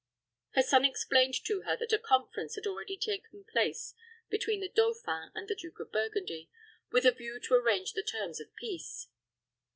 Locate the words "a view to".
7.05-7.53